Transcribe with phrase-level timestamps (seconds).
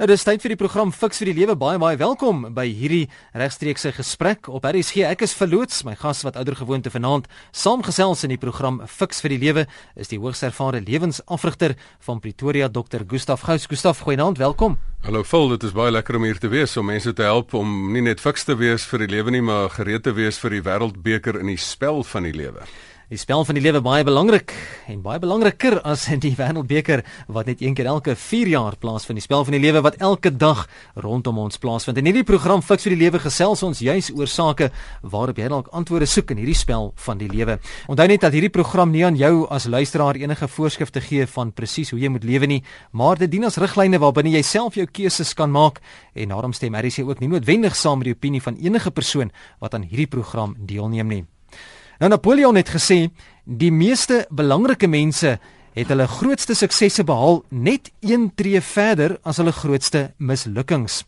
[0.00, 1.52] Nou dis tyd vir die program Fix vir die Lewe.
[1.60, 5.02] Baie baie welkom by hierdie regstreekse gesprek op RSG.
[5.04, 5.82] Ek is verloots.
[5.84, 9.66] My gas wat ouer gewoonte vanaand saamgesels in die program Fix vir die Lewe
[10.00, 11.74] is die hoogs ervare lewensafrigter
[12.08, 13.04] van Pretoria Dr.
[13.04, 13.68] Gustaf Gous.
[13.68, 14.78] Gustaf, goeienaand, welkom.
[15.04, 17.92] Hallo Phil, dit is baie lekker om hier te wees om mense te help om
[17.92, 20.64] nie net fiks te wees vir die lewe nie, maar gereed te wees vir die
[20.64, 22.64] wêreldbeker in die spel van die lewe.
[23.10, 24.52] Die spel van die lewe baie belangrik
[24.86, 29.18] en baie belangriker as in die Wêreldbeker wat net een keer elke 4 jaar plaasvind.
[29.18, 30.60] Die spel van die lewe wat elke dag
[30.94, 31.98] rondom ons plaasvind.
[31.98, 34.68] In hierdie program Fix vir die lewe gesels ons juis oor sake
[35.02, 37.56] waarop jy dalk antwoorde soek in hierdie spel van die lewe.
[37.90, 41.90] Onthou net dat hierdie program nie aan jou as luisteraar enige voorskrifte gee van presies
[41.90, 42.60] hoe jy moet lewe nie,
[42.94, 45.82] maar dit dien as riglyne waarbinne jy self jou keuses kan maak
[46.14, 49.74] en daarom stem RC ook nie noodwendig saam met die opinie van enige persoon wat
[49.74, 51.22] aan hierdie program deelneem nie.
[52.00, 53.10] Nou Napoleon het gesê
[53.44, 55.34] die meeste belangrike mense
[55.76, 61.02] het hulle grootste suksesse behaal net een tree verder as hulle grootste mislukkings.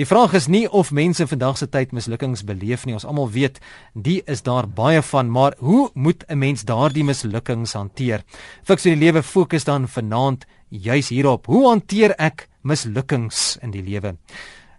[0.00, 2.96] Die vraag is nie of mense vandag se tyd mislukkings beleef nie.
[2.96, 3.60] Ons almal weet,
[3.92, 8.24] die is daar baie van, maar hoe moet 'n mens daardie mislukkings hanteer?
[8.64, 11.46] Fiks in die lewe fokus dan vanaand juis hierop.
[11.46, 14.16] Hoe hanteer ek mislukkings in die lewe?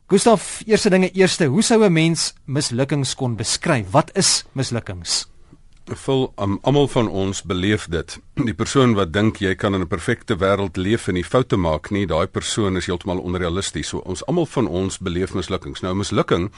[0.08, 3.91] Gustaf, eerste dinge eerste, hoe sou 'n mens mislukkings kon beskryf?
[3.91, 5.30] Wat is mislukkings?
[5.95, 8.17] Vul um, almal van ons beleef dit.
[8.35, 11.91] Die persoon wat dink jy kan in 'n perfekte wêreld leef en nie foute maak
[11.91, 13.87] nie, daai persoon is heeltemal onrealisties.
[13.87, 15.81] So ons almal van ons beleef mislukkings.
[15.81, 16.51] Nou mislukking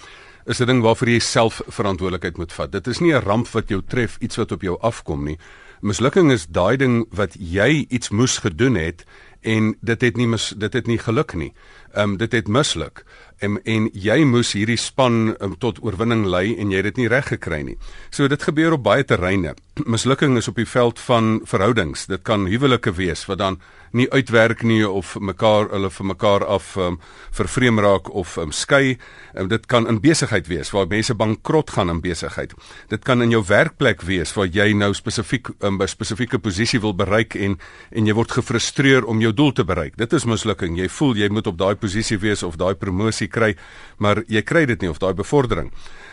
[0.45, 2.71] is 'n ding waarvoor jy self verantwoordelikheid moet vat.
[2.71, 5.38] Dit is nie 'n ramp wat jou tref, iets wat op jou afkom nie.
[5.81, 9.05] Mislukking is daai ding wat jy iets moes gedoen het
[9.41, 11.53] en dit het nie mis, dit het nie geluk nie.
[11.94, 13.06] Ehm um, dit het misluk
[13.42, 17.09] en en jy moes hierdie span um, tot oorwinning lei en jy het dit nie
[17.11, 17.78] reg gekry nie.
[18.14, 19.56] So dit gebeur op baie terreine.
[19.94, 22.06] Mislukking is op die veld van verhoudings.
[22.12, 26.75] Dit kan huwelike wees wat dan nie uitwerk nie of mekaar hulle vir mekaar af
[26.80, 27.00] um,
[27.36, 28.97] vervreem raak of um, skei.
[29.36, 32.53] Um, dit kan in besigheid wees waar mense bankrot gaan in besigheid.
[32.94, 36.96] Dit kan in jou werkplek wees waar jy nou spesifiek um, 'n spesifieke posisie wil
[36.96, 37.57] bereik en
[37.91, 39.97] en jy word gefrustreer om jou doel te bereik.
[39.97, 40.78] Dit is mislukking.
[40.78, 43.56] Jy voel jy moet op daai posisie wees of daai promosie kry,
[43.97, 45.72] maar jy kry dit nie of daai bevordering.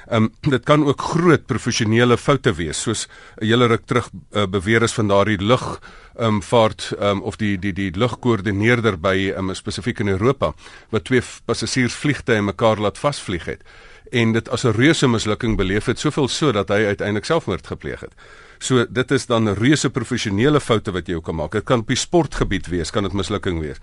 [0.09, 3.07] Ehm um, dit kan ook groot professionele foute wees soos
[3.41, 5.81] 'n hele ruk terug uh, beweer is van daardie lug
[6.17, 10.09] ehm um, vaart ehm um, of die die die lugkoördineerder by 'n um, spesifiek in
[10.09, 10.55] Europa
[10.91, 13.63] wat twee passasiersvliegtye mekaar laat vasvlieg het
[14.11, 18.01] en dit as 'n reuse mislukking beleef het soveel so dat hy uiteindelik selfmoord gepleeg
[18.01, 18.15] het.
[18.59, 21.53] So dit is dan reuse professionele foute wat jy ook kan maak.
[21.53, 23.77] Dit kan op die sportgebied wees, kan dit mislukking wees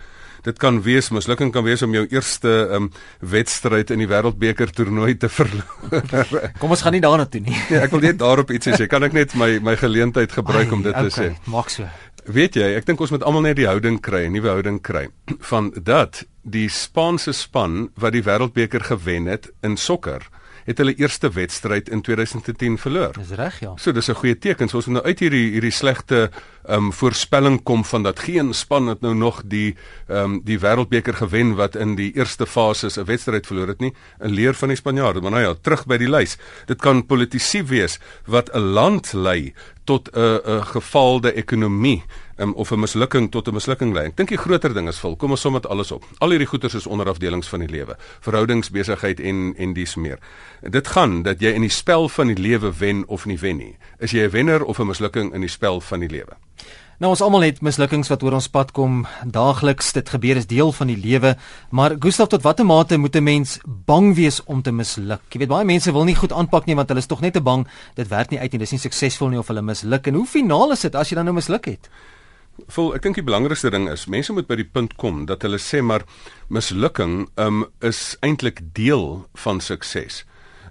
[0.45, 2.89] dit kan wees mislukking kan wees om jou eerste um,
[3.19, 6.51] wedstryd in die wêreldbeker toernooi te verloor.
[6.61, 7.55] Kom ons gaan nie daarna toe nie.
[7.71, 8.89] nee, ek wil net daarop iets sê.
[8.91, 11.51] Kan ek net my my geleentheid gebruik Ai, om dit okay, te sê?
[11.51, 11.89] Maak so.
[12.25, 15.07] Weet jy, ek dink ons moet almal net die houding kry, 'n nuwe houding kry
[15.45, 20.25] van dat die Spaanse span wat die wêreldbeker gewen het in sokker
[20.65, 23.13] het hulle eerste wedstryd in 2010 verloor.
[23.17, 23.73] Dis reg, ja.
[23.77, 24.69] So dis 'n goeie teken.
[24.69, 26.29] So ons moet nou uit hierdie hierdie slegte
[26.65, 29.75] ehm um, voorspelling kom van dat geen span het nou nog die
[30.07, 33.93] ehm um, die wêreldbeker gewen wat in die eerste fase 'n wedstryd verloor het nie.
[34.19, 36.37] 'n Leer van die Spanjaarde, maar nou ja, terug by die lys.
[36.65, 42.03] Dit kan politisie wees wat 'n land lei tot 'n 'n gefaalde ekonomie
[42.37, 44.05] um, of 'n mislukking tot 'n mislukking lei.
[44.05, 45.15] Ek dink die groter ding is vol.
[45.15, 46.03] Kom ons som dit alles op.
[46.17, 47.95] Al hierdie goeters is onderafdelings van die lewe.
[48.19, 50.19] Verhoudings, besigheid en en dis meer.
[50.61, 53.77] Dit gaan dat jy in die spel van die lewe wen of nie wen nie.
[53.99, 56.37] Is jy 'n wenner of 'n mislukking in die spel van die lewe?
[56.95, 59.91] Nou ons almal het mislukkings wat oor ons pad kom daagliks.
[59.91, 61.33] Dit gebeur is deel van die lewe.
[61.69, 65.21] Maar Gustav, tot watter mate moet 'n mens bang wees om te misluk?
[65.29, 67.41] Jy weet baie mense wil nie goed aanpak nie want hulle is tog net te
[67.41, 68.59] bang dit werk nie uit nie.
[68.59, 70.07] Dis nie suksesvol nie of hulle misluk.
[70.07, 71.89] En hoe finaal is dit as jy dan nou misluk het?
[72.71, 75.59] Vol, ek dink die belangrikste ding is mense moet by die punt kom dat hulle
[75.59, 76.05] sê maar
[76.47, 80.23] mislukking um, is eintlik deel van sukses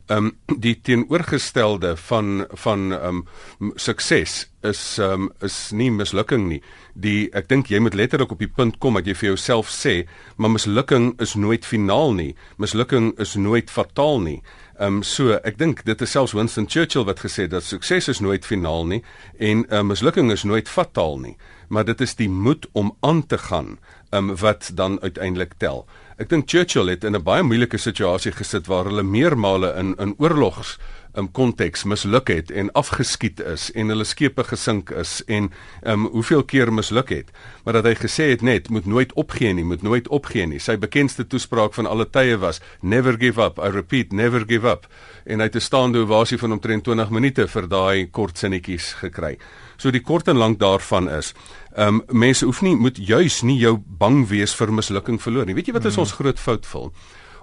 [0.06, 3.26] um, die teenoorgestelde van van um,
[3.74, 6.60] sukses is um, is nie mislukking nie.
[6.94, 10.04] Die ek dink jy moet letterlik op die punt kom dat jy vir jouself sê,
[10.36, 12.32] maar mislukking is nooit finaal nie.
[12.60, 14.38] Mislukking is nooit fataal nie.
[14.78, 18.08] Ehm um, so ek dink dit is selfs Winston Churchill wat gesê het dat sukses
[18.08, 19.02] is nooit finaal nie
[19.38, 21.36] en uh, mislukking is nooit fataal nie.
[21.68, 23.78] Maar dit is die moed om aan te gaan
[24.10, 25.86] um, wat dan uiteindelik tel.
[26.16, 30.14] Ek dink Churchill het in 'n baie moeilike situasie gesit waar hulle meermale in in
[30.18, 30.78] oorlogs
[31.16, 35.50] in konteks misluk het en afgeskiet is en hulle skepe gesink is en
[35.82, 37.32] um, hoeveel keer misluk het
[37.64, 40.76] maar dat hy gesê het net moet nooit opgee nie moet nooit opgee nie sy
[40.80, 44.88] bekendste toespraak van alle tye was never give up i repeat never give up
[45.24, 49.38] en hy het 'n staande ovasie van omtrent 20 minute vir daai kort sinnetjies gekry
[49.76, 51.34] so die kort en lank daarvan is
[51.74, 55.56] Ehm um, mense hoef nie moet juis nie jou bang wees vir mislukking verloor nie.
[55.58, 56.04] Weet jy wat is mm.
[56.04, 56.92] ons groot fout vol?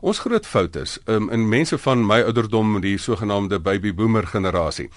[0.01, 4.87] Ons groot fout is um, in mense van my ouderdom, die sogenaamde baby boomer generasie.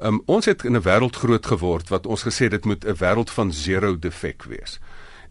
[0.00, 3.30] Um, ons het in 'n wêreld groot geword wat ons gesê dit moet 'n wêreld
[3.30, 4.80] van zero defek wees.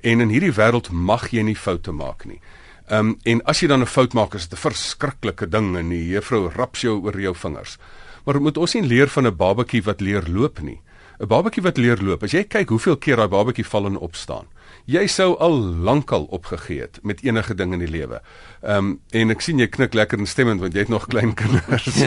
[0.01, 2.39] En in hierdie wêreld mag jy nie foute maak nie.
[2.87, 5.89] Ehm um, en as jy dan 'n fout maak, is dit 'n verskriklike ding en
[5.89, 7.77] die juffrou rap jou oor jou vingers.
[8.25, 10.81] Maar moet ons nie leer van 'n babatjie wat leer loop nie.
[11.19, 14.45] 'n Babatjie wat leer loop, as jy kyk hoeveel keer daai babatjie val en opstaan.
[14.85, 18.21] Jy sou al lankal opgegee het met enige ding in die lewe.
[18.61, 22.05] Ehm um, en ek sien jy knik lekker instemmend want jy het nog klein kinders.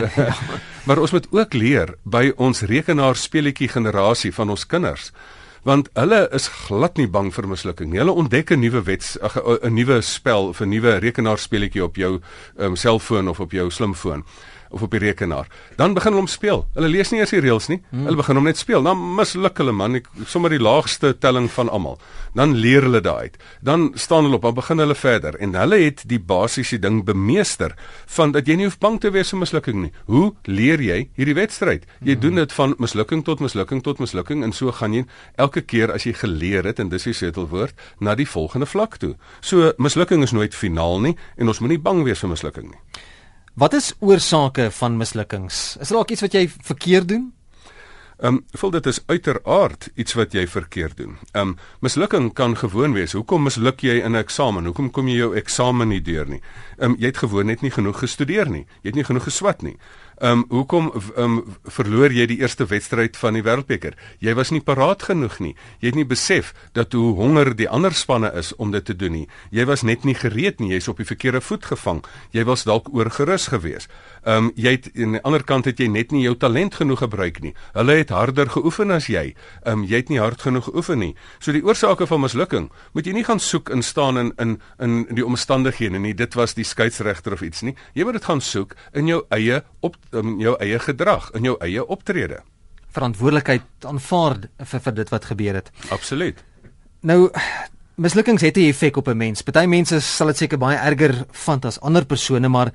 [0.87, 5.13] maar ons moet ook leer by ons rekenaarspeletjie generasie van ons kinders
[5.67, 7.99] want hulle is glad nie bang vir mislukking nie.
[7.99, 12.21] Hulle ontdek 'n nuwe wet 'n nuwe spel of 'n nuwe rekenaarspeletjie op jou
[12.59, 14.25] um, selfoon of op jou slimfoon
[14.71, 15.47] of op die rekenaar.
[15.77, 16.67] Dan begin hulle om speel.
[16.75, 17.81] Hulle lees nie eers die reëls nie.
[17.91, 18.07] Hmm.
[18.09, 18.83] Hulle begin hom net speel.
[18.83, 21.99] Dan misluk hulle man, ek sommer die laagste telling van almal.
[22.39, 23.39] Dan leer hulle daai uit.
[23.61, 27.75] Dan staan hulle op, dan begin hulle verder en hulle het die basiese ding bemeester
[28.07, 29.93] van dat jy nie hoef bang te wees vir mislukking nie.
[30.07, 31.87] Hoe leer jy hierdie wedstryd?
[32.01, 32.23] Jy hmm.
[32.25, 35.05] doen dit van mislukking tot mislukking tot mislukking en so gaan jy
[35.37, 39.15] elke keer as jy geleer het en dis die sleutelwoord na die volgende vlak toe.
[39.41, 42.83] So mislukking is nooit finaal nie en ons moenie bang wees vir mislukking nie.
[43.59, 45.57] Wat is oorsake van mislukkings?
[45.83, 47.25] Is dit dalk iets wat jy verkeerd doen?
[48.19, 51.17] Ehm, um, voel dit is uiteraard iets wat jy verkeerd doen.
[51.33, 53.13] Ehm, um, mislukking kan gewoon wees.
[53.13, 54.65] Hoekom misluk jy in 'n eksamen?
[54.65, 56.41] Hoekom kom jy jou eksamen nie deur nie?
[56.79, 58.67] Ehm, um, jy het gewoon net nie genoeg gestudeer nie.
[58.83, 59.77] Jy het nie genoeg geswat nie.
[60.21, 61.37] Um, hoekom um,
[61.71, 63.95] verloor jy die eerste wedstryd van die Wêreldbeker?
[64.19, 65.53] Jy was nie paraat genoeg nie.
[65.79, 69.15] Jy het nie besef dat hoe honger die ander spanne is om dit te doen
[69.15, 69.29] nie.
[69.55, 70.73] Jy was net nie gereed nie.
[70.73, 72.03] Jy's op die verkeerde voet gevang.
[72.35, 73.93] Jy was dalk oorgerus geweest.
[74.25, 77.05] Ehm um, jy het aan die ander kant het jy net nie jou talent genoeg
[77.05, 77.55] gebruik nie.
[77.77, 79.37] Hulle het harder geoefen as jy.
[79.63, 81.15] Ehm um, jy het nie hard genoeg geoefen nie.
[81.39, 84.99] So die oorsake van mislukking moet jy nie gaan soek in staan in in in
[85.15, 86.15] die omstandighede nie.
[86.15, 87.77] Dit was die skeieregter of iets nie.
[87.95, 91.57] Jy moet dit gaan soek in jou eie op in jou eie gedrag, in jou
[91.61, 92.43] eie optrede.
[92.97, 95.71] Verantwoordelikheid aanvaar vir vir dit wat gebeur het.
[95.91, 96.45] Absoluut.
[97.01, 97.31] Nou
[97.99, 99.43] mislukkings het 'n effek op 'n mens.
[99.43, 102.73] Party mense sal dit seker baie erger vind as ander persone, maar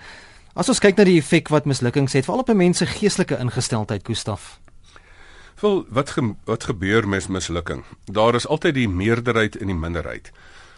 [0.54, 3.38] as ons kyk na die effek wat mislukkings het, veral op 'n mens se geestelike
[3.38, 4.60] ingesteldheid, Gustaf.
[5.62, 7.84] Wel, wat ge, wat gebeur met mislukking?
[8.06, 10.32] Daar is altyd die meerderheid en die minderheid.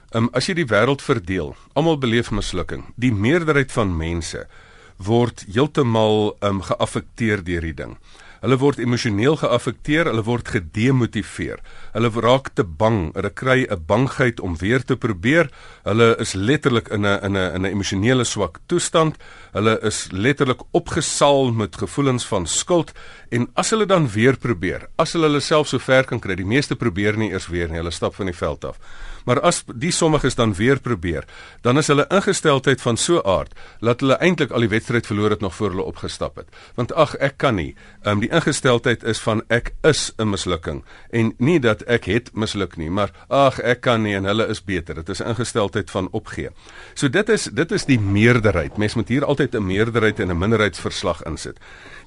[0.09, 2.85] Ehm um, as jy die wêreld verdeel, almal beleef mislukking.
[2.95, 4.47] Die meerderheid van mense
[4.97, 7.97] word heeltemal um, geaffekteer deur die ding.
[8.45, 11.63] Hulle word emosioneel geaffekteer, hulle word gedemotiveer.
[11.95, 15.49] Hulle raak te bang, hulle kry 'n bangheid om weer te probeer.
[15.83, 19.15] Hulle is letterlik in 'n in 'n in 'n emosionele swak toestand.
[19.53, 22.91] Hulle is letterlik opgesaal met gevoelens van skuld
[23.31, 26.45] en as hulle dan weer probeer, as hulle hulle self so ver kan kry, die
[26.45, 28.77] meeste probeer nie eers weer nie, hulle stap van die veld af.
[29.25, 31.25] Maar as die sommiges dan weer probeer,
[31.61, 35.41] dan is hulle ingesteldheid van so aard dat hulle eintlik al die wedstryd verloor het
[35.41, 36.47] nog voor hulle opgestap het.
[36.75, 37.75] Want ag, ek kan nie.
[38.03, 42.33] Ehm um, die ingesteldheid is van ek is 'n mislukking en nie dat ek het
[42.33, 44.95] misluk nie, maar ag, ek kan nie en hulle is beter.
[44.95, 46.49] Dit is ingesteldheid van opgee.
[46.93, 48.77] So dit is dit is die meerderheid.
[48.77, 51.59] Mens moet hier altyd 'n meerderheid en 'n minderheidsverslag insit.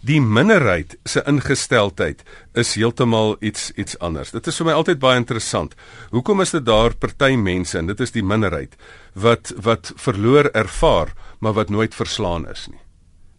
[0.06, 2.22] Die minderheid se ingesteldheid
[2.54, 4.30] is heeltemal iets iets anders.
[4.30, 5.74] Dit is vir my altyd baie interessant.
[6.14, 8.76] Hoekom is dit daar party mense en dit is die minderheid
[9.18, 12.80] wat wat verloor ervaar, maar wat nooit verslaan is nie.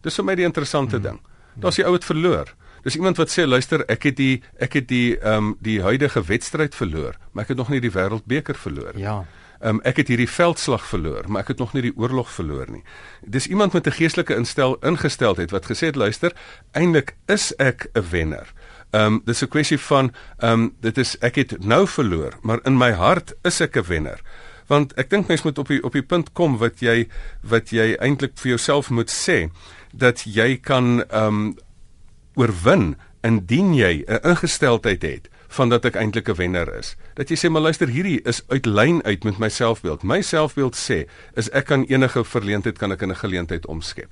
[0.04, 1.06] Dis vir my die interessante hmm.
[1.06, 1.20] ding.
[1.60, 2.52] Daar's die ou wat verloor.
[2.84, 6.22] Dis iemand wat sê luister, ek het die ek het die ehm um, die huidige
[6.28, 8.96] wedstryd verloor, maar ek het nog nie die wêreldbeker verloor.
[9.00, 9.24] Ja.
[9.60, 12.80] Um, ek het hierdie veldslag verloor, maar ek het nog nie die oorlog verloor nie.
[13.20, 16.32] Dis iemand met 'n geestelike instel ingesteldheid wat gesê het luister,
[16.72, 18.48] eintlik is ek 'n wenner.
[18.90, 22.60] Ehm um, dis 'n kwessie van ehm um, dit is ek het nou verloor, maar
[22.64, 24.20] in my hart is ek 'n wenner.
[24.66, 27.08] Want ek dink mens moet op die op die punt kom wat jy
[27.42, 29.50] wat jy eintlik vir jouself moet sê
[29.92, 31.56] dat jy kan ehm um,
[32.34, 36.96] oorwin indien jy 'n ingesteldheid het van dat ek eintlik 'n wenner is.
[37.14, 40.02] Dat jy sê maar luister hierdie is uit lyn uit met my selfbeeld.
[40.02, 44.08] My selfbeeld sê is ek kan enige verleentheid kan ek in 'n geleentheid omskep.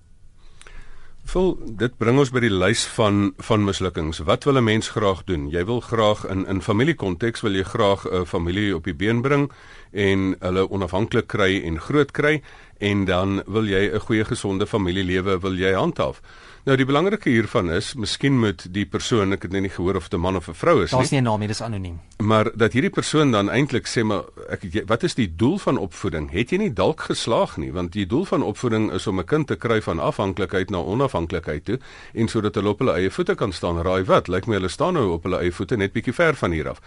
[1.22, 4.18] Vol dit bring ons by die lys van van mislukkings.
[4.26, 5.50] Wat wil 'n mens graag doen?
[5.50, 9.50] Jy wil graag in in familiekonteks wil jy graag 'n familie op die been bring
[9.92, 12.42] en hulle onafhanklik kry en groot kry
[12.82, 16.20] en dan wil jy 'n goeie gesonde familielewe wil jy handhaaf.
[16.64, 20.08] Nou die belangrike hiervan is, miskien moet die persoon, ek het net nie gehoor of
[20.08, 20.98] dit 'n man of 'n vrou is nie.
[20.98, 22.00] Daar's nie 'n naam nie, dis anoniem.
[22.18, 26.30] Maar dat hierdie persoon dan eintlik sê maar ek wat is die doel van opvoeding?
[26.30, 29.46] Het jy nie dalk geslaag nie, want die doel van opvoeding is om 'n kind
[29.46, 31.78] te kry van afhanklikheid na onafhanklikheid toe
[32.14, 33.82] en sodat hulle op hulle eie voete kan staan.
[33.82, 34.28] Raai wat?
[34.28, 36.80] Lyk my hulle staan nou op hulle eie voete net bietjie ver van hier af.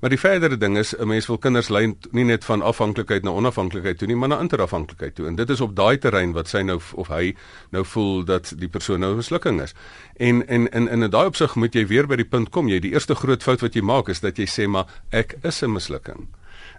[0.00, 3.30] Maar die verdere ding is 'n mens wil kinders lei nie net van afhanklikheid na
[3.30, 5.26] onafhanklikheid toe nie, maar na interafhanklikheid toe.
[5.26, 7.36] En dit is op daai terrein wat sy nou of hy
[7.70, 9.74] nou voel dat die persoon nou 'n mislukking is.
[10.16, 12.80] En en in in 'n daai opsig moet jy weer by die punt kom, jy
[12.80, 15.72] die eerste groot fout wat jy maak is dat jy sê maar ek is 'n
[15.72, 16.28] mislukking.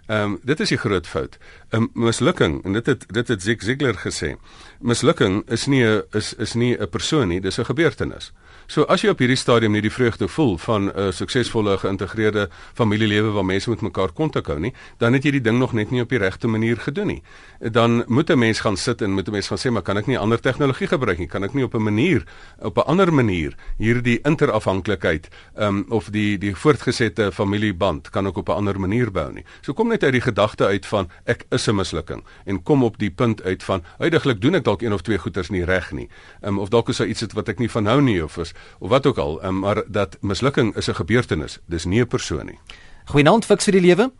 [0.06, 1.38] Ehm um, dit is die groot fout.
[1.70, 4.36] 'n um, Mislukking en dit het dit het Zig Ziglar gesê.
[4.82, 8.32] Mislukking is nie 'n is is nie 'n persoon nie, dis 'n gebeurtenis.
[8.66, 12.48] So as jy op hierdie stadium nie die vreugde voel van 'n uh, suksesvolle geïntegreerde
[12.74, 15.90] familielewe waar mense met mekaar kontak hou nie, dan het jy die ding nog net
[15.90, 17.22] nie op die regte manier gedoen nie.
[17.58, 20.06] Dan moet 'n mens gaan sit en moet 'n mens gaan sê, maar kan ek
[20.06, 21.26] nie ander tegnologie gebruik nie?
[21.26, 22.24] Kan ek nie op 'n manier
[22.58, 28.48] op 'n ander manier hierdie interafhanklikheid um, of die die voortgesette familieband kan ek op
[28.48, 29.44] 'n ander manier bou nie.
[29.60, 32.98] So kom net uit die gedagte uit van ek is 'n mislukking en kom op
[32.98, 36.08] die punt uit van heidaglik doen ek dalk een of twee goeters nie reg nie.
[36.40, 38.88] Um, of dalk is daar iets wat ek nie van hou nie of is of
[38.88, 42.58] wat ook al, um, maar dat mislukking is 'n gebeurtenis, dis nie 'n persoon nie.
[43.04, 44.10] Goeienaand fiks vir die lewe.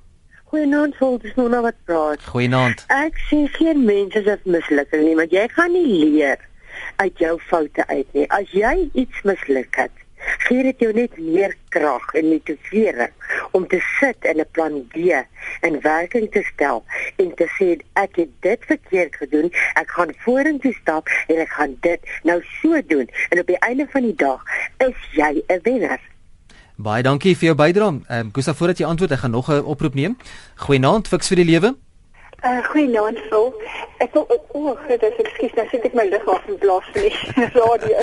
[0.52, 2.23] Goeienaand, vol dis nou nou wat praat.
[2.23, 2.85] Goeienaand.
[2.88, 6.38] Ek sien geen mense as mislukking nie, want jy gaan nie leer
[6.97, 8.26] uit jou foute uit nie.
[8.30, 10.01] As jy iets misluk het,
[10.46, 13.12] gee dit jou net meer krag en motivering
[13.52, 14.96] om te sit en 'n plan B
[15.60, 16.84] in werking te stel
[17.16, 21.76] en te sê ek het dit verkeerd gedoen, ek gaan vorentoe stap en ek gaan
[21.80, 24.42] dit nou so doen en op die einde van die dag
[24.78, 26.00] is jy 'n wenner.
[26.76, 28.00] Baie dankie vir jou bydrae.
[28.08, 30.16] Ehm um, Gustav voordat jy antwoord, ek gaan nog 'n oproep neem.
[30.56, 31.76] Goeienaand, fiks vir die lewe.
[32.44, 33.54] Uh, Goeienaand, Phil.
[34.02, 36.88] Ek wil ook o, dit is ekskuus, nou sit ek my lig af in plaas
[36.90, 38.00] van die radio.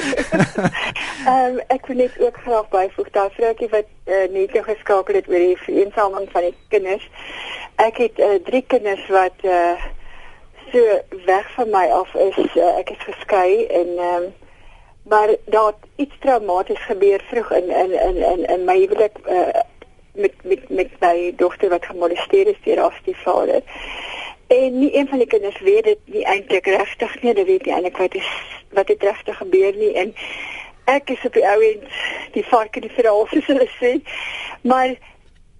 [1.27, 5.19] Ehm um, ek wil net ook graag byvoeg daar vroutjie wat uh, net nou geskakel
[5.19, 7.09] het oor die vereensaming van die kinders.
[7.83, 9.75] Ek het uh, drie kinders wat uh,
[10.71, 10.85] so
[11.27, 12.39] weg van my af is.
[12.45, 14.29] Uh, ek is geskei en ehm um,
[15.09, 19.63] maar daar iets traumaties gebeur vroeg in in in in, in my huwelik uh,
[20.13, 23.63] met met met my dogter wat gemolesteer is deur haar stiefvader.
[24.49, 27.73] En nie een van die kinders weet dit nie eintlik regtig nie, hulle weet nie
[27.73, 28.29] eintlik wat is
[28.73, 30.13] wat het regtig gebeur nie en
[30.89, 31.85] ek is op die ou end
[32.33, 33.91] die vark in die verhaal soos hulle sê.
[34.61, 34.95] Maar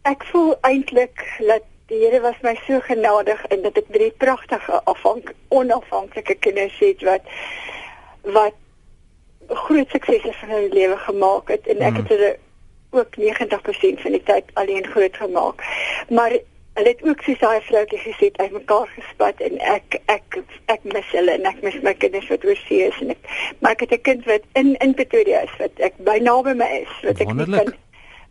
[0.10, 4.82] ek voel eintlik dat die Here was my so genadig en dat ek drie pragtige
[4.90, 7.30] afhank onafhanklike kinders het wat
[8.38, 8.58] wat
[9.66, 12.02] groot suksese van hulle lewe gemaak het en ek mm.
[12.02, 12.32] het hulle
[12.90, 15.66] ook 90% van die tyd alleen groot gemaak.
[16.10, 16.38] Maar
[16.80, 20.40] hulle het ook soos daai vroutjie gesê uit mekaar gespat en ek ek
[20.76, 23.86] ek mis hulle en ek mis my kinders wat oorsee is en ek maar ek
[23.86, 27.22] het 'n kind wat in in Pretoria is wat ek by naby my is wat
[27.26, 27.76] ek nie kan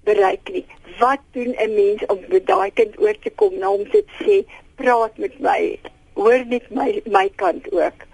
[0.09, 0.67] bereik nie.
[0.99, 4.45] Wat doen 'n mens om met daai kind oor te kom na hom te sê
[4.75, 5.79] praat met my
[6.15, 8.07] hoor net my my kant ook.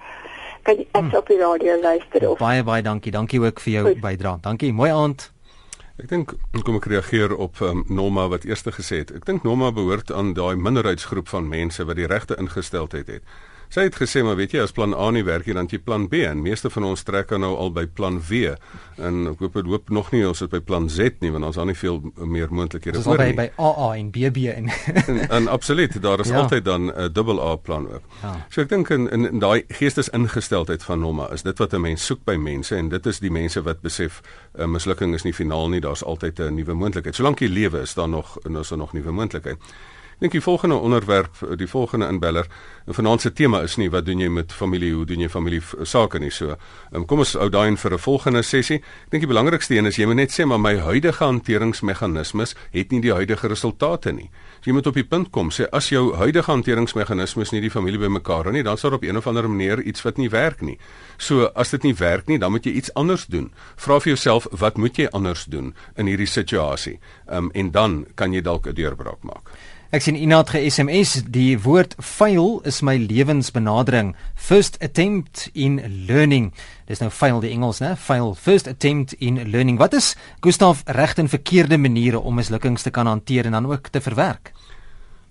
[0.63, 1.15] Kan ek hmm.
[1.15, 3.13] op die radio luister of baie baie dankie.
[3.13, 4.39] Dankie ook vir jou bydrae.
[4.41, 4.73] Dankie.
[4.73, 5.34] Mooi aand
[5.95, 6.33] Ek dink
[6.67, 9.13] kom ek reageer op um, Norma wat eers gesê het.
[9.15, 13.23] Ek dink Norma behoort aan daai minderheidsgroep van mense wat die regte ingesteldheid het.
[13.75, 16.05] Sy het gesê maar weet jy as plan A nie werk nie dan jy plan
[16.07, 18.53] B en meeste van ons trek nou al by plan W
[19.03, 21.59] en ek hoop dit hoop nog nie ons is by plan Z nie want ons
[21.59, 23.33] het nie veel meer moontlikhede voor nie.
[23.33, 26.45] Ons is by AA en BB en en, en absoluut daar is ja.
[26.45, 28.05] altyd dan 'n dubbel A plan ook.
[28.23, 28.35] Ja.
[28.49, 32.07] So ek dink in in, in daai geestesingesteldheid van Norma is dit wat 'n mens
[32.07, 34.21] soek by mense en dit is die mense wat besef
[34.55, 37.15] 'n uh, mislukking is nie finaal nie daar's altyd 'n nuwe moontlikheid.
[37.15, 39.59] Solank jy lewe is daar nog en is nog nuwe moontlikheid.
[40.15, 42.47] Ek dink die volgende onderwerp, die volgende inbeller,
[42.87, 46.21] vanaand se tema is nie wat doen jy met familie, hoe doen jy familie sake
[46.23, 46.55] nie so.
[46.93, 48.77] Um, kom ons hou daai in vir 'n volgende sessie.
[48.77, 52.91] Ek dink die belangrikste een is jy moet net sê maar my huidige hanteringsmeganismes het
[52.91, 54.31] nie die huidige resultate nie.
[54.61, 57.99] So, jy moet op die punt kom sê as jou huidige hanteringsmeganismes nie die familie
[57.99, 60.79] bymekaar hou nie, dan sal op een of ander manier iets wat nie werk nie.
[61.19, 63.53] So as dit nie werk nie, dan moet jy iets anders doen.
[63.77, 66.99] Vra vir jouself wat moet jy anders doen in hierdie situasie?
[67.27, 69.51] Um, en dan kan jy dalk 'n deurbraak maak.
[69.95, 74.09] Ek sien Inaat ge SMS die woord fail is my lewensbenadering.
[74.35, 75.77] First attempt in
[76.09, 76.49] learning.
[76.91, 77.93] Dis nou fail die Engels, né?
[77.95, 79.79] Fail first attempt in learning.
[79.79, 83.93] Wat is Gustaf regte en verkeerde maniere om mislukkings te kan hanteer en dan ook
[83.95, 84.51] te verwerk?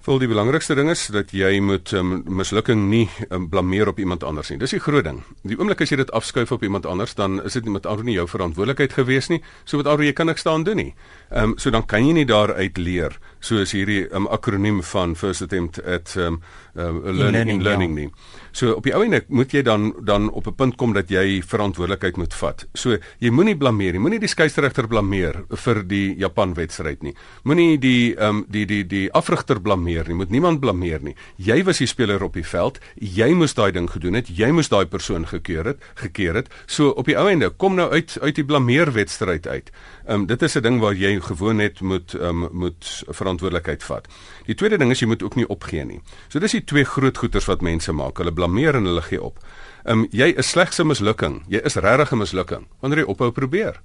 [0.03, 4.23] Vol die belangrikste ding is dat jy moet um, mislukking nie um, blameer op iemand
[4.27, 4.57] anders nie.
[4.59, 5.21] Dis die groot ding.
[5.47, 8.03] Die oomblik as jy dit afskuif op iemand anders, dan is dit nie met alre
[8.03, 9.39] nie jou verantwoordelikheid gewees nie.
[9.63, 10.89] So met alre jy kan niks staan doen nie.
[11.31, 15.41] Ehm um, so dan kan jy nie daaruit leer soos hierdie um, akroniem van first
[15.41, 16.39] attempt at um,
[16.75, 18.05] uh, learning in learning, in learning ja.
[18.05, 18.11] nie.
[18.53, 21.41] So op die ou einde moet jy dan dan op 'n punt kom dat jy
[21.41, 22.65] verantwoordelikheid moet vat.
[22.73, 23.99] So jy moenie blameer nie.
[23.99, 27.15] Moenie die skeieregter blameer vir die Japan wedstryd nie.
[27.43, 30.15] Moenie die um, die die die afrigter blameer nie.
[30.15, 31.15] Moet niemand blameer nie.
[31.37, 32.79] Jy was die speler op die veld.
[32.95, 34.29] Jy moes daai ding gedoen het.
[34.29, 36.49] Jy moes daai persoon gekeer het, gekeer het.
[36.65, 39.71] So op die ou einde kom nou uit uit die blameer wedstryd uit.
[40.05, 43.32] Ehm um, dit is 'n ding waar jy gewoon net moet ehm um, moet verantwoordelikheid
[43.39, 44.07] vat.
[44.45, 46.01] Die tweede ding is jy moet ook nie opgee nie.
[46.29, 48.17] So dis die twee groot goeters wat mense maak.
[48.17, 49.39] Hulle blameer en hulle gee op.
[49.85, 51.43] Ehm um, jy is slegs 'n mislukking.
[51.47, 53.81] Jy is regtig 'n mislukking wanneer jy ophou probeer.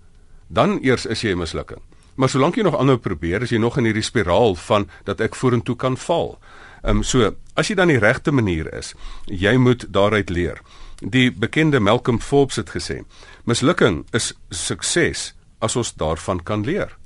[0.48, 1.80] Dan eers is jy 'n mislukking.
[2.14, 5.34] Maar solank jy nog aanhou probeer, is jy nog in hierdie spiraal van dat ek
[5.34, 6.38] vorentoe kan val.
[6.82, 8.94] Ehm um, so, as jy dan die regte manier is,
[9.26, 10.60] jy moet daaruit leer.
[10.98, 13.04] Die bekende Malcolm Forbes het gesê:
[13.44, 16.98] "Mislukking is sukses as ons daarvan kan leer."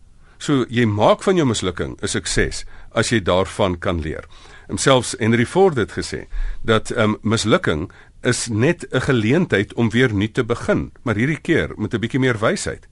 [0.43, 4.25] So jy maak van jou mislukking 'n sukses as jy daarvan kan leer.
[4.67, 6.27] Homselfs Henry Ford het gesê
[6.65, 7.91] dat 'n um, ehm, mislukking
[8.23, 12.21] is net 'n geleentheid om weer nuut te begin, maar hierdie keer met 'n bietjie
[12.21, 12.89] meer wysheid.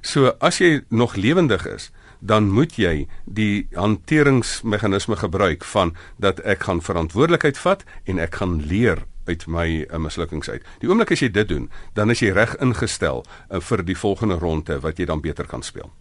[0.00, 1.90] So as jy nog lewendig is,
[2.20, 8.62] dan moet jy die hanteringsmeganisme gebruik van dat ek gaan verantwoordelikheid vat en ek gaan
[8.66, 10.62] leer uit my uh, mislukkings uit.
[10.80, 14.34] Die oomblik as jy dit doen, dan is jy reg ingestel uh, vir die volgende
[14.34, 15.92] ronde wat jy dan beter kan speel.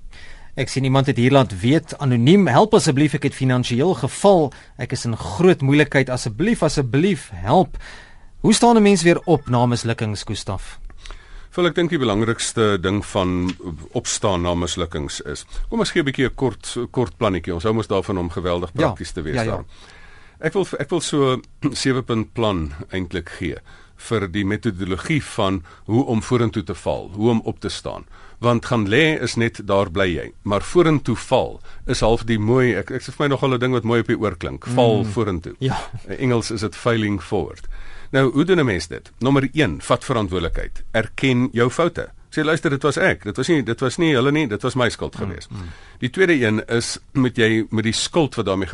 [0.58, 4.48] Ek sien iemand het hier laat weet anoniem help asseblief ek het finansiëel geval.
[4.82, 6.10] Ek is in groot moeilikheid.
[6.10, 7.78] Asseblief asseblief help.
[8.42, 10.80] Hoe staan 'n mens weer op na mislukkings Gustaf?
[11.50, 13.54] Vol ek dink die belangrikste ding van
[13.92, 17.54] opstaan na mislukkings is kom ons gee 'n bietjie 'n kort kort plannetjie.
[17.54, 19.50] Ons hou mos daarvan om geweldig ja, prakties ja, te wees ja, ja.
[19.52, 19.66] daar.
[20.40, 21.42] Ek wil ek wil so
[21.72, 23.58] 7 punt plan eintlik gee
[23.98, 28.06] vir die metodologie van hoe om vorentoe te val, hoe om op te staan.
[28.38, 30.32] Want gaan lê is net daar bly jy.
[30.42, 33.74] Maar vorentoe val is half die mooi ek ek sê vir my nogal 'n ding
[33.74, 34.66] wat mooi op die oor klink.
[34.66, 35.12] Val mm.
[35.12, 35.56] vorentoe.
[35.60, 35.80] Ja.
[36.08, 37.68] In Engels is dit failing forward.
[38.12, 39.12] Nou hoe doen 'n mens dit?
[39.20, 40.84] Nommer 1 vat verantwoordelikheid.
[40.92, 42.10] Erken jou foute.
[42.30, 43.24] Sê luister dit was ek.
[43.24, 44.48] Dit was nie dit was nie hulle nie.
[44.48, 45.50] Dit was my skuld mm, geweest.
[45.50, 45.70] mm.
[46.00, 48.68] die tweede een is moet jy met die skuld wat daarmee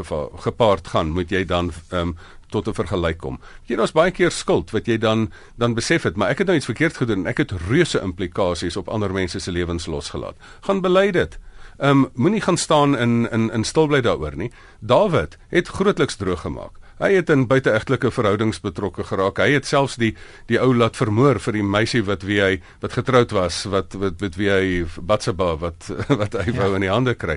[0.43, 2.17] gepaard gaan moet jy dan um,
[2.53, 3.39] tot 'n vergelyk kom.
[3.65, 6.57] Jy daar's baie keer skuld wat jy dan dan besef het, maar ek het nou
[6.57, 10.35] iets verkeerd gedoen en ek het reuse implikasies op ander mense se lewens losgelaat.
[10.61, 11.39] Gaan bely dit.
[11.77, 14.51] Ehm um, moenie gaan staan in in in stil bly daaroor nie.
[14.79, 16.82] Dawid het grootliks droog gemaak.
[17.03, 19.41] Hy het in buiteegtelike verhoudings betrokke geraak.
[19.43, 20.13] Hy het selfs die
[20.47, 24.23] die ou laat vermoor vir die meisie wat wie hy wat getroud was, wat wat
[24.23, 25.89] met wie hy Batseba wat
[26.21, 26.55] wat hy ja.
[26.61, 27.35] wou in die hande kry.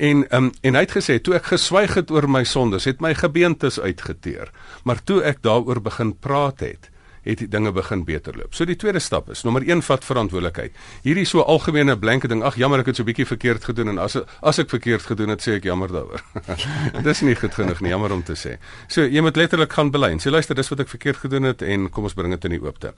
[0.00, 3.12] En um, en hy het gesê toe ek geswyg het oor my sondes, het my
[3.18, 4.48] gebeentes uitgeteer.
[4.88, 6.88] Maar toe ek daaroor begin praat het,
[7.22, 8.54] het die dinge begin beter loop.
[8.54, 10.72] So die tweede stap is nommer 1 vat verantwoordelikheid.
[11.02, 13.98] Hierdie so algemene blanke ding, ag jammer ek het so 'n bietjie verkeerd gedoen en
[13.98, 16.22] as as ek verkeerd gedoen het, sê ek jammer daaroor.
[17.08, 18.58] dis nie goed genoeg nie, jammer om te sê.
[18.88, 20.18] So jy moet letterlik gaan bely.
[20.18, 22.62] Sê luister, dis wat ek verkeerd gedoen het en kom ons bring dit in die
[22.62, 22.94] oopte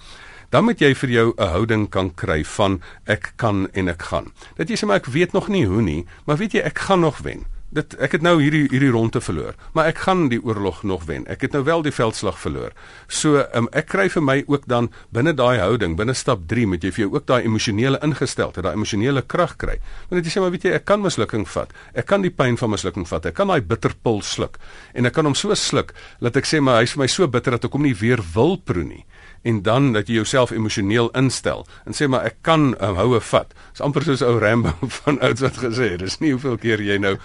[0.54, 4.32] dan moet jy vir jou 'n houding kan kry van ek kan en ek gaan.
[4.56, 7.00] Dat jy sê maar ek weet nog nie hoe nie, maar weet jy ek gaan
[7.00, 7.46] nog wen.
[7.74, 11.24] Dit ek het nou hierdie hierdie ronde verloor, maar ek gaan die oorlog nog wen.
[11.30, 12.70] Ek het nou wel die veldslag verloor.
[13.10, 16.86] So um, ek kry vir my ook dan binne daai houding, binne stap 3 moet
[16.86, 19.80] jy vir jou ook daai emosionele ingesteldheid, daai emosionele krag kry.
[20.10, 21.74] Want jy sê maar weet jy ek kan mislukking vat.
[21.98, 23.26] Ek kan die pyn van mislukking vat.
[23.26, 24.60] Ek kan daai bitterpil sluk
[24.94, 25.90] en ek kan hom so sluk
[26.22, 28.54] dat ek sê maar hy's vir my so bitter dat ek hom nie weer wil
[28.62, 29.02] proe nie
[29.44, 33.52] en dan dat jy jouself emosioneel instel en sê maar ek kan um, houe vat.
[33.72, 34.72] Dis amper soos ou Rambo
[35.02, 37.16] van ouds wat gesê het, dis nie hoeveel keer jy nou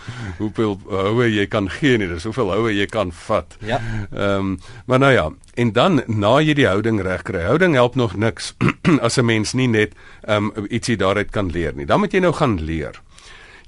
[0.42, 3.58] hoeveel houe jy kan gee nie, dis hoeveel houe jy kan vat.
[3.66, 3.80] Ja.
[4.12, 5.26] Ehm um, maar nou ja,
[5.56, 7.44] en dan na jy die houding reg kry.
[7.48, 8.54] Houding help nog niks
[9.06, 9.94] as 'n mens nie net
[10.28, 11.86] ehm um, ietsie daaruit kan leer nie.
[11.86, 13.00] Dan moet jy nou gaan leer.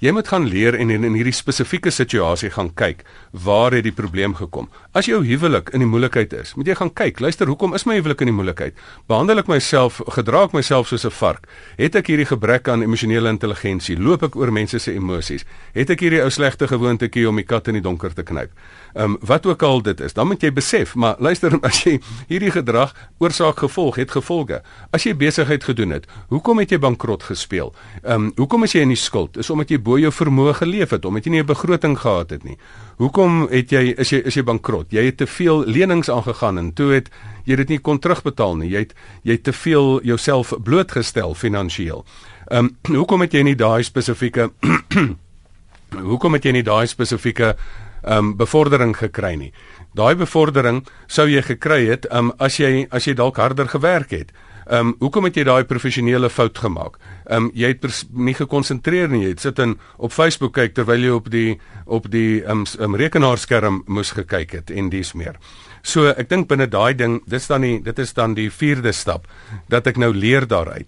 [0.01, 3.03] Jy moet gaan leer en in, in hierdie spesifieke situasie gaan kyk
[3.45, 4.65] waar het die probleem gekom.
[4.97, 7.99] As jou huwelik in die moeilikheid is, moet jy gaan kyk, luister, hoekom is my
[7.99, 8.79] huwelik in die moeilikheid?
[9.05, 11.45] Behandel ek myself, gedra ek myself soos 'n vark?
[11.77, 13.95] Het ek hierdie gebrek aan emosionele intelligensie?
[13.95, 15.45] Loop ek oor mense se emosies?
[15.75, 18.49] Het ek hierdie ou slegte gewoontetjie om die kat in die donker te knyp?
[18.95, 21.99] Ehm um, wat ook al dit is, dan moet jy besef, maar luister, as jy
[22.27, 24.63] hierdie gedrag oorsaak gevolg het gevolge.
[24.91, 27.73] As jy besigheid gedoen het, hoekom het jy bankrot gespeel?
[28.03, 29.37] Ehm um, hoekom is jy in die skuld?
[29.37, 32.43] Is omdat jy bo jou vermoë geleef het, omdat jy nie 'n begroting gehad het
[32.43, 32.57] nie.
[32.97, 34.91] Hoekom het jy is jy is jy bankrot?
[34.91, 37.09] Jy het te veel lenings aangegaan en toe het
[37.45, 38.69] jy dit nie kon terugbetaal nie.
[38.69, 42.05] Jy het jy het te veel jouself blootgestel finansiëel.
[42.51, 44.51] Ehm um, hoekom het jy nie daai spesifieke
[46.11, 47.55] hoekom het jy nie daai spesifieke
[48.03, 49.53] ehm um, bevordering gekry nie?
[49.93, 54.11] Daai bevordering sou jy gekry het ehm um, as jy as jy dalk harder gewerk
[54.11, 54.31] het.
[54.71, 56.93] Ehm um, hoekom het jy daai professionele fout gemaak?
[57.25, 57.83] Ehm um, jy het
[58.15, 59.25] nie gekonsentreer nie.
[59.25, 62.63] Jy het sit in op Facebook kyk terwyl jy op die op die ehm um,
[62.79, 65.35] um, rekenaarskerm moes gekyk het en dis meer.
[65.83, 69.27] So ek dink binne daai ding, dis dan die dit is dan die vierde stap
[69.67, 70.87] dat ek nou leer daaruit.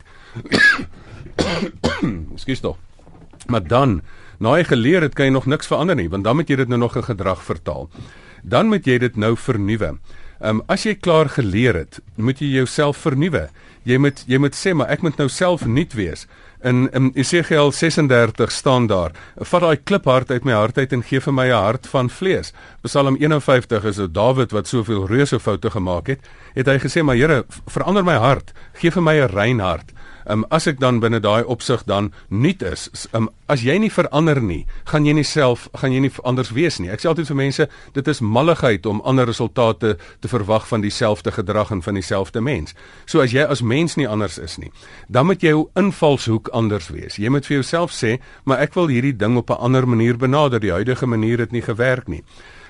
[2.37, 2.79] Ekskuus tog.
[3.51, 4.01] Maar dan,
[4.39, 6.71] na jy geleer het, kan jy nog niks verander nie, want dan moet jy dit
[6.71, 7.89] nou nog 'n gedrag vertaal.
[8.43, 9.99] Dan moet jy dit nou vernuwe.
[10.39, 13.49] Ehm um, as jy klaar geleer het, moet jy jouself vernuwe.
[13.83, 16.27] Jy moet jy moet sê maar ek moet nou self nuut wees.
[16.63, 21.19] In in Esegiel 36 staan daar: "Vat daai kliphart uit my hart uit en gee
[21.19, 25.69] vir my 'n hart van vlees." Psalm 51 is dit Dawid wat soveel reuse foute
[25.69, 26.19] gemaak het,
[26.53, 29.91] het hy gesê: "Maar Here, verander my hart, gee vir my 'n rein hart."
[30.25, 34.41] Um, as ek dan binne daai opsig dan nuut is, um, as jy nie verander
[34.41, 36.89] nie, gaan jy nie self gaan jy nie anders wees nie.
[36.93, 41.31] Ek sê altyd vir mense, dit is malligheid om ander resultate te verwag van dieselfde
[41.31, 42.75] gedrag en van dieselfde mens.
[43.05, 44.71] So as jy as mens nie anders is nie,
[45.07, 47.19] dan moet jou invalshoek anders wees.
[47.19, 50.59] Jy moet vir jouself sê, maar ek wil hierdie ding op 'n ander manier benader.
[50.59, 52.23] Die huidige manier het nie gewerk nie.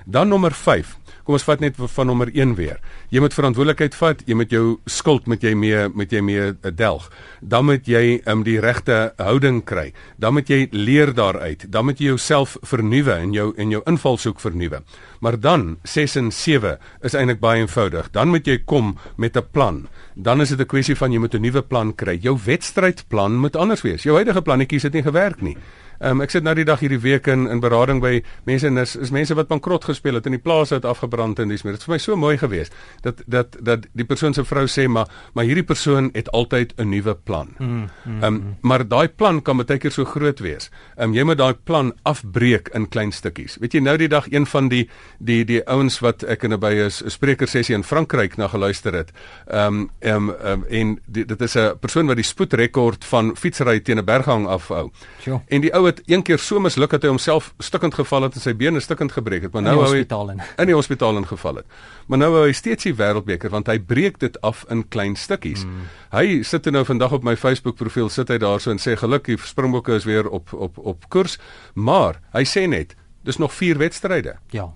[0.05, 2.81] Dan nommer 5 Kom ons vat net van nommer 1 weer.
[3.13, 6.71] Jy moet verantwoordelikheid vat, jy moet jou skuld met jy mee met jy mee eh,
[6.75, 7.05] delg.
[7.39, 9.93] Dan moet jy um, die regte houding kry.
[10.19, 11.63] Dan moet jy leer daaruit.
[11.71, 14.81] Dan moet jy jouself vernuwe en jou en jou invalshoek vernuwe.
[15.23, 16.75] Maar dan 6 en 7
[17.07, 18.12] is eintlik baie eenvoudig.
[18.12, 19.88] Dan moet jy kom met 'n plan.
[20.15, 22.19] Dan is dit 'n kwessie van jy moet 'n nuwe plan kry.
[22.21, 24.03] Jou wedstrydplan moet anders wees.
[24.03, 25.57] Jou huidige plannetjies het nie gewerk nie.
[26.03, 28.97] Um, ek sit nou die dag hierdie week in in berading by mense en is,
[28.99, 31.77] is mense wat bankrot gespeel het en die plase het afgebrand en dis meer.
[31.77, 34.89] Dit is vir my so mooi geweest dat dat dat die persoon se vrou sê
[34.91, 37.55] maar maar hierdie persoon het altyd 'n nuwe plan.
[37.57, 40.69] Mm, mm, um, maar daai plan kan baie keer so groot wees.
[40.97, 43.57] Um, jy moet daai plan afbreek in klein stukkies.
[43.61, 44.89] Weet jy nou die dag een van die
[45.19, 49.11] die die ouens wat ek in by 'n spreker sessie in Frankryk na geluister het.
[49.47, 53.35] Ehm um, ehm um, um, en die, dit is 'n persoon wat die spoedrekord van
[53.35, 54.91] fietsry teen 'n berghang afhou.
[55.19, 55.41] Sure.
[55.47, 58.43] En die ou het een keer so misluk dat hy homself stukkend geval het en
[58.43, 60.41] sy bene stukkend gebreek het, maar nou hou hy in.
[60.58, 61.79] in die hospitaal ingeval het.
[62.08, 65.63] Maar nou hou hy steeds die wêreldbeker want hy breek dit af in klein stukkies.
[65.63, 65.88] Hmm.
[66.13, 69.95] Hy sit nou vandag op my Facebook profiel sit hy daarso en sê gelukkig Springbokke
[69.95, 71.38] is weer op op op koers,
[71.73, 74.38] maar hy sê net dis nog 4 wedstryde.
[74.51, 74.71] Ja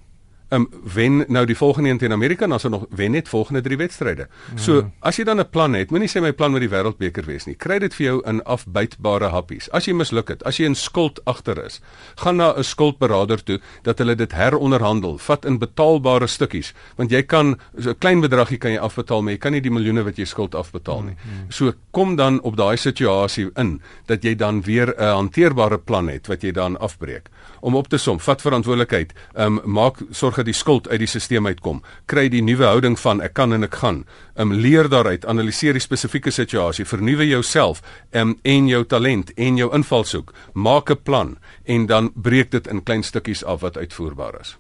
[0.49, 3.61] um, wen nou die volgende een teen Amerika en dan sou nog wen net volgende
[3.61, 4.27] drie wedstryde.
[4.27, 4.57] Mm.
[4.57, 7.45] So as jy dan 'n plan het, moenie sê my plan moet die wêreldbeker wees
[7.45, 7.55] nie.
[7.55, 9.69] Kry dit vir jou in afbytbare happies.
[9.71, 11.81] As jy misluk het, as jy in skuld agter is,
[12.15, 17.23] gaan na 'n skuldberader toe dat hulle dit heronderhandel, vat in betaalbare stukkies, want jy
[17.23, 20.17] kan so 'n klein bedragie kan jy afbetaal, maar jy kan nie die miljoene wat
[20.17, 21.15] jy skuld afbetaal nie.
[21.15, 21.51] Mm.
[21.51, 26.27] So kom dan op daai situasie in dat jy dan weer 'n hanteerbare plan het
[26.27, 27.29] wat jy dan afbreek.
[27.59, 31.07] Om op te som, vat verantwoordelikheid, ehm um, maak sorg dat die skuld uit die
[31.07, 31.81] stelsel uitkom.
[32.05, 34.05] Kry die nuwe houding van ek kan en ek gaan.
[34.35, 39.33] Ehm um, leer daaruit, analiseer die spesifieke situasie, vernuwe jouself ehm um, en jou talent
[39.35, 40.33] en jou invalshoek.
[40.53, 44.57] Maak 'n plan en dan breek dit in klein stukkies af wat uitvoerbaar is.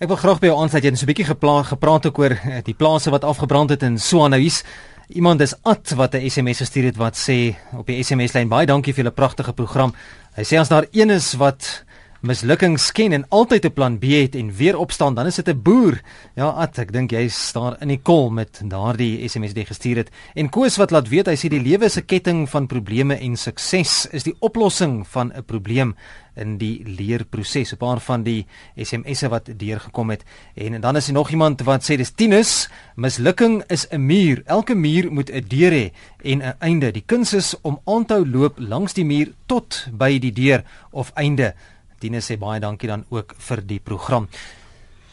[0.00, 0.84] Ek wil graag by jou aansluit.
[0.84, 3.98] Jy het so 'n bietjie gepraat ook oor eh, die plase wat afgebrand het in
[3.98, 4.64] Swanehuis.
[5.08, 8.66] Iemand is at wat 'n SMS gestuur het wat sê op die SMS lyn baie
[8.66, 9.92] dankie vir julle pragtige program.
[10.36, 11.84] Hy sê as daar een is wat
[12.20, 15.62] mislukkings ken en altyd 'n plan B het en weer opstaan, dan is dit 'n
[15.62, 16.00] boer.
[16.34, 19.96] Ja, At, ek dink jy staan in die kol met daardie SMS wat jy gestuur
[19.96, 20.10] het.
[20.34, 23.36] En Koos wat laat weet, hy sê die lewe is 'n ketting van probleme en
[23.36, 25.94] sukses is die oplossing van 'n probleem
[26.36, 27.72] in die leerproses.
[27.72, 30.24] 'n Paar van die SMS'e wat deurgekom het.
[30.54, 34.42] En dan is daar nog iemand wat sê dis Tinus, mislukking is 'n muur.
[34.44, 36.92] Elke muur moet 'n deur hê en 'n einde.
[36.92, 40.64] Die kuns is om aan te hou loop langs die muur tot by die deur
[40.90, 41.54] of einde.
[42.00, 44.28] Dine sê baie dankie dan ook vir die program.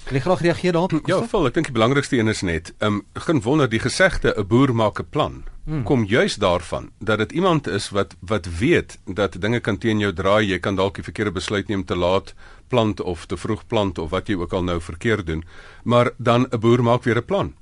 [0.07, 1.07] Ek wil graag reageer daarop.
[1.07, 4.33] Ja, vol, ek dink die belangrikste een is net, ehm um, geen wonder die gesegde
[4.37, 5.83] 'n boer maak 'n plan hmm.
[5.83, 10.13] kom juis daarvan dat dit iemand is wat wat weet dat dinge kan teen jou
[10.13, 12.33] draai, jy kan dalk die verkeerde besluit neem te laat
[12.67, 15.43] plant of te vroeg plant of wat jy ook al nou verkeerd doen,
[15.83, 17.53] maar dan 'n boer maak weer 'n plan.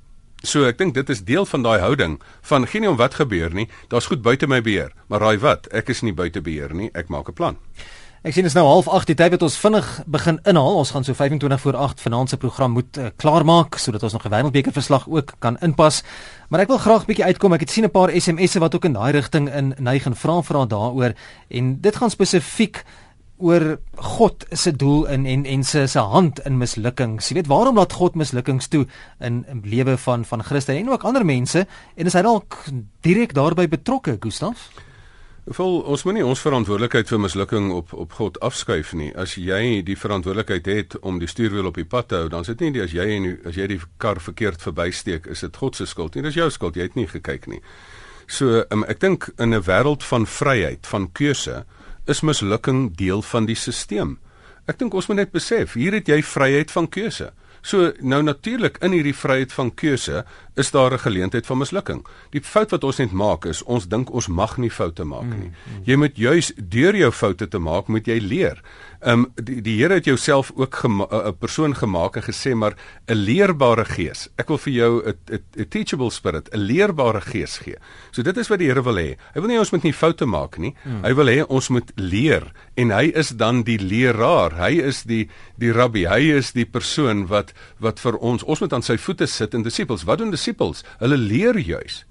[0.42, 3.68] So ek dink dit is deel van daai houding van geen om wat gebeur nie,
[3.88, 7.08] daar's goed buite my beheer, maar raai wat, ek is nie buite beheer nie, ek
[7.08, 7.56] maak 'n plan.
[8.26, 10.80] Ek sien dit is nou half 8 die tyd wat ons vinnig begin inhaal.
[10.80, 14.24] Ons gaan so 25 voor 8 vanaand se program moet uh, klaarmaak sodat ons nog
[14.26, 16.02] 'n wêreldbeker verslag ook kan inpas.
[16.50, 17.52] Maar ek wil graag 'n bietjie uitkom.
[17.52, 20.42] Ek het sien 'n paar SMS'e wat ook in daai rigting in neig en vra
[20.42, 21.14] vra daaroor
[21.48, 22.82] en dit gaan spesifiek
[23.38, 27.28] oor God se doel in en en se se hand in mislukkings.
[27.28, 28.86] Jy weet waarom laat God mislukkings toe
[29.20, 32.64] in in lewe van van Christus en ook ander mense en is hy dalk
[33.00, 34.70] direk daarbey betrokke, Gustaf?
[35.46, 39.12] Vol ons moenie ons verantwoordelikheid vir mislukking op op God afskuif nie.
[39.14, 42.50] As jy die verantwoordelikheid het om die stuurwiel op die pad te hou, dan is
[42.50, 45.78] dit nie die as jy en as jy die kar verkeerd verbysteek, is dit God
[45.78, 46.24] se skuld nie.
[46.26, 46.74] Dis jou skuld.
[46.74, 47.60] Jy het nie gekyk nie.
[48.26, 51.64] So, um, ek dink in 'n wêreld van vryheid, van keuse,
[52.06, 54.16] is mislukking deel van die stelsel.
[54.66, 57.30] Ek dink ons moet net besef, hier het jy vryheid van keuse.
[57.66, 60.24] So nou natuurlik in hierdie vryheid van keuse
[60.56, 62.06] is daar 'n geleentheid van mislukking.
[62.30, 65.48] Die fout wat ons net maak is ons dink ons mag nie foute maak nie.
[65.48, 65.82] Mm, mm.
[65.84, 68.62] Jy moet juis deur jou foute te maak moet jy leer.
[69.00, 72.74] Ehm um, die die Here het jouself ook 'n persoon gemaak en gesê maar
[73.06, 74.28] 'n leerbare gees.
[74.36, 75.14] Ek wil vir jou 'n
[75.56, 77.76] 'n teachable spirit, 'n leerbare gees gee.
[78.10, 79.16] So dit is wat die Here wil hê.
[79.34, 80.74] Hy wil nie ons moet nie foute maak nie.
[80.82, 81.04] Hmm.
[81.04, 84.56] Hy wil hê ons moet leer en hy is dan die leraar.
[84.56, 86.06] Hy is die die rabbi.
[86.06, 89.62] Hy is die persoon wat wat vir ons ons moet aan sy voete sit en
[89.62, 90.04] disippels.
[90.04, 90.45] Wat doen disippels?
[90.98, 92.04] Hulle leer juis.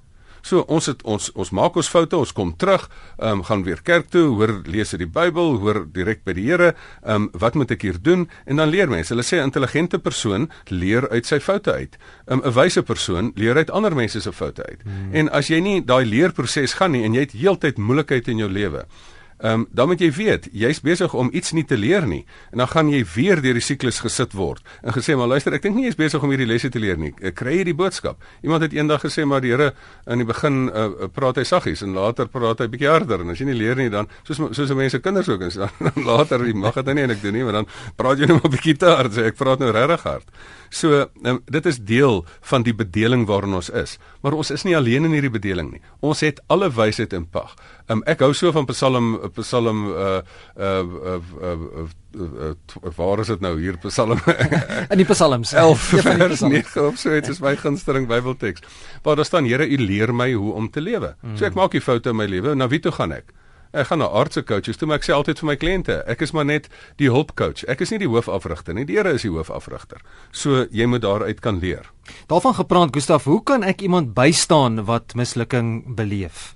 [0.46, 2.86] So ons het ons ons maak ons foute, ons kom terug,
[3.18, 6.46] ehm um, gaan weer kerk toe, hoor lees uit die Bybel, hoor direk by die
[6.46, 8.28] Here, ehm um, wat moet ek hier doen?
[8.46, 9.14] En dan leer mense.
[9.14, 11.98] Hulle sê 'n intelligente persoon leer uit sy foute uit.
[12.28, 14.82] 'n um, wyse persoon leer uit ander mense se foute uit.
[14.84, 15.14] Hmm.
[15.14, 18.50] En as jy nie daai leerproses gaan nie en jy het heeltyd moeilikheid in jou
[18.50, 18.86] lewe,
[19.44, 22.22] Ehm um, dan moet jy weet, jy's besig om iets nie te leer nie
[22.54, 25.66] en dan gaan jy weer deur die siklus gesit word en gesê maar luister, ek
[25.66, 27.12] dink nie jy's besig om hierdie lesse te leer nie.
[27.20, 28.24] Ek kry hierdie boodskap.
[28.48, 29.74] Iemand het eendag gesê maar die Here
[30.08, 33.44] in die begin uh, praat hy saggies en later praat hy bietjie harder en as
[33.44, 36.80] jy nie leer nie dan soos soos mense kinders ook is dan, dan later mag
[36.80, 37.68] dit nie en ek doen nie, maar dan
[38.00, 40.32] praat jy net maar bietjie te hard sê ek praat nou regtig hard.
[40.76, 43.98] So um, dit is deel van die bedeling waarin ons is.
[44.24, 45.82] Maar ons is nie alleen in hierdie bedeling nie.
[46.00, 47.56] Ons het alle wysheid in pag.
[47.88, 50.22] Um, ek hou so van Psalm Psalm uh
[50.58, 54.18] uh uh, uh, uh, uh waar is dit nou hier Psalm
[54.92, 58.66] in die Psalms 11 vers 9 of so dit is my gunsteling Bybelteks
[59.06, 61.14] waar daar staan Here u leer my hoe om te lewe.
[61.36, 61.60] So ek mm.
[61.62, 62.56] maak die foute in my lewe.
[62.58, 63.30] Na wie toe gaan ek?
[63.76, 66.32] Ek gaan na aardse coaches toe, maar ek sê altyd vir my kliënte, ek is
[66.34, 66.70] maar net
[67.02, 67.66] die hulpcoach.
[67.70, 68.86] Ek is nie die hoofafrigter nie.
[68.88, 70.00] Die Here is die hoofafrigter.
[70.32, 71.90] So jy moet daaruit kan leer.
[72.32, 76.54] Daarvan gepraat, Gustaf, hoe kan ek iemand bystaan wat mislukking beleef?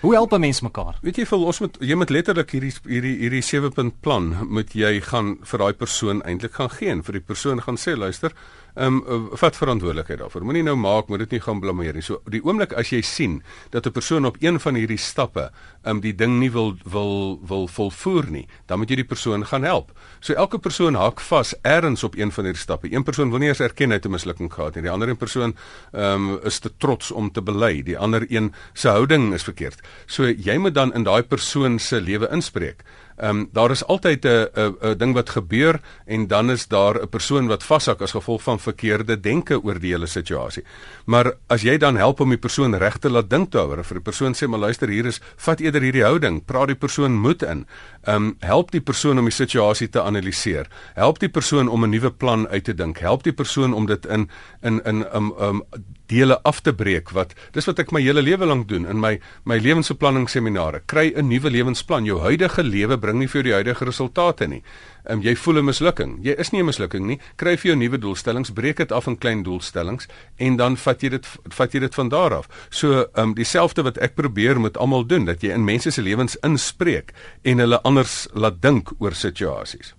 [0.00, 0.98] Hoe help 'n mens mekaar?
[1.02, 4.72] Weet jy, vir ons moet jy moet letterlik hierdie hierdie hierdie 7 punt plan moet
[4.72, 8.32] jy gaan vir daai persoon eintlik gaan gee en vir die persoon gaan sê, luister,
[8.76, 10.44] ehm um, vat verantwoordelikheid daarvoor.
[10.44, 12.02] Moenie nou maak, moet dit nie gaan blameer nie.
[12.04, 15.50] So die oomblik as jy sien dat 'n persoon op een van hierdie stappe
[15.82, 19.46] ehm um, die ding nie wil wil wil volvoer nie, dan moet jy die persoon
[19.46, 19.92] gaan help.
[20.20, 22.92] So elke persoon hak vas ergens op een van hierdie stappe.
[22.92, 24.82] Een persoon wil nie eens erken hy het 'n mislukking gehad nie.
[24.82, 25.56] Die ander een persoon
[25.92, 27.82] ehm um, is te trots om te bely.
[27.82, 29.80] Die ander een se houding is verkeerd.
[30.06, 32.84] So jy moet dan in daai persoon se lewe inspreek.
[33.16, 37.00] Ehm um, daar is altyd 'n 'n 'n ding wat gebeur en dan is daar
[37.02, 40.64] 'n persoon wat vashak as gevolg van verkeerde denke oor die hele situasie.
[41.04, 44.04] Maar as jy dan help om die persoon reg te laat dink daaroor, vir die
[44.04, 47.66] persoon sê maar luister hier is vat eerder hierdie houding, praat die persoon moed in.
[48.06, 50.68] Um, help die persoon om die situasie te analiseer.
[50.94, 52.98] Help die persoon om 'n nuwe plan uit te dink.
[52.98, 54.30] Help die persoon om dit in
[54.62, 55.62] in in um um
[56.06, 59.16] dele af te breek wat dis wat ek my hele lewe lank doen in my
[59.48, 63.56] my lewensbeplanning seminare kry 'n nuwe lewensplan jou huidige lewe bring nie vir jou die
[63.58, 64.62] huidige resultate nie
[65.10, 67.98] um, jy voel 'n mislukking jy is nie 'n mislukking nie kry vir jou nuwe
[67.98, 71.94] doelstellings breek dit af in klein doelstellings en dan vat jy dit vat jy dit
[71.94, 75.64] van daar af so um, dieselfde wat ek probeer met almal doen dat jy in
[75.64, 79.94] mense se lewens inspreek en hulle anders laat dink oor situasies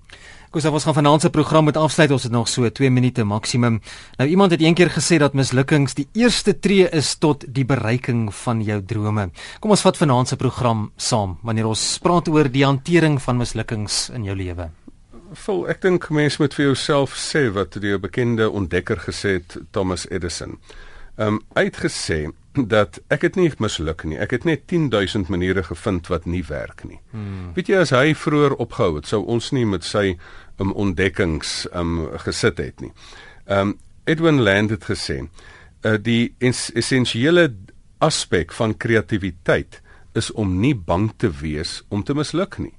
[0.47, 2.11] Gustav, ons gaan vanaand se program met afsluit.
[2.11, 3.81] Ons het nog so 2 minute maksimum.
[4.17, 8.63] Nou iemand het eendag gesê dat mislukkings die eerste tree is tot die bereiking van
[8.63, 9.27] jou drome.
[9.59, 14.07] Kom ons vat vanaand se program saam wanneer ons praat oor die hantering van mislukkings
[14.15, 14.71] in jou lewe.
[15.33, 20.07] Vol, ek dink mense moet vir jouself sê wat die bekende ontdekker gesê het, Thomas
[20.11, 20.57] Edison.
[21.17, 22.31] Ehm um, uitgesê
[22.73, 24.19] dat ek het nie misluk nie.
[24.21, 26.99] Ek het net 10000 maniere gevind wat nie werk nie.
[27.11, 27.51] Hmm.
[27.55, 30.17] Weet jy as hy vroeër opgehou het, sou ons nie met sy
[30.59, 32.93] um, ontdekkings um gesit het nie.
[33.45, 35.25] Um Edwin Land het gesê,
[35.83, 37.49] uh, die es essensiële
[37.99, 39.81] aspek van kreatiwiteit
[40.15, 42.73] is om nie bang te wees om te misluk nie.